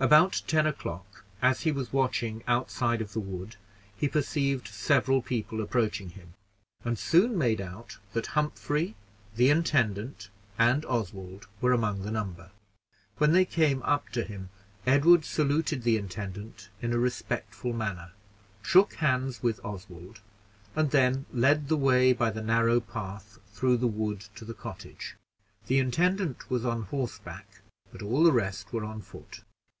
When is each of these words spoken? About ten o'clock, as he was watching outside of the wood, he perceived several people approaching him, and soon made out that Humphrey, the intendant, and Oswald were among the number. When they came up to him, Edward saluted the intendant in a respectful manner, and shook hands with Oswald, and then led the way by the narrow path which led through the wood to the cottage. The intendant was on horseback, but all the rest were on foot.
About 0.00 0.42
ten 0.48 0.66
o'clock, 0.66 1.24
as 1.40 1.62
he 1.62 1.72
was 1.72 1.92
watching 1.92 2.42
outside 2.46 3.00
of 3.00 3.12
the 3.14 3.20
wood, 3.20 3.56
he 3.96 4.06
perceived 4.08 4.68
several 4.68 5.22
people 5.22 5.62
approaching 5.62 6.10
him, 6.10 6.34
and 6.84 6.98
soon 6.98 7.38
made 7.38 7.60
out 7.60 7.96
that 8.12 8.26
Humphrey, 8.34 8.96
the 9.36 9.48
intendant, 9.48 10.28
and 10.58 10.84
Oswald 10.84 11.46
were 11.62 11.72
among 11.72 12.02
the 12.02 12.10
number. 12.10 12.50
When 13.16 13.32
they 13.32 13.46
came 13.46 13.82
up 13.84 14.10
to 14.10 14.24
him, 14.24 14.50
Edward 14.84 15.24
saluted 15.24 15.84
the 15.84 15.96
intendant 15.96 16.68
in 16.82 16.92
a 16.92 16.98
respectful 16.98 17.72
manner, 17.72 18.10
and 18.58 18.66
shook 18.66 18.94
hands 18.94 19.42
with 19.42 19.64
Oswald, 19.64 20.20
and 20.74 20.90
then 20.90 21.24
led 21.32 21.68
the 21.68 21.78
way 21.78 22.12
by 22.12 22.30
the 22.30 22.42
narrow 22.42 22.78
path 22.80 23.36
which 23.36 23.42
led 23.46 23.54
through 23.54 23.76
the 23.78 23.86
wood 23.86 24.20
to 24.34 24.44
the 24.44 24.54
cottage. 24.54 25.16
The 25.68 25.78
intendant 25.78 26.50
was 26.50 26.62
on 26.66 26.82
horseback, 26.82 27.60
but 27.92 28.02
all 28.02 28.24
the 28.24 28.32
rest 28.32 28.70
were 28.72 28.84
on 28.84 29.00
foot. 29.00 29.40